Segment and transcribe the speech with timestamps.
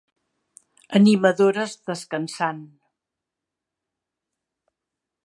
[0.99, 2.65] animadores descansant